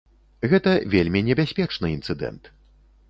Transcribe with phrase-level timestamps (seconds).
[0.53, 2.43] Гэта вельмі небяспечны інцыдэнт.